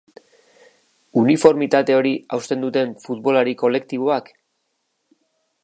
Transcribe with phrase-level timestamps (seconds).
[1.23, 4.33] Uniformitate hori hausten duten futbolari kolektiboak?